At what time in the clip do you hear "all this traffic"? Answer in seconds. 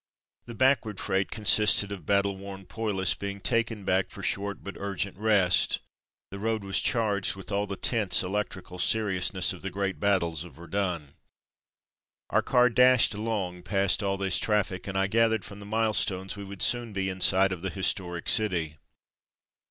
14.01-14.87